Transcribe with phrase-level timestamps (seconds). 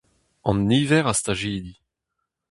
[0.49, 1.75] An niver a stajidi.